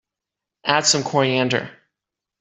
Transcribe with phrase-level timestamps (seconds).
[0.65, 1.69] Add some coriander.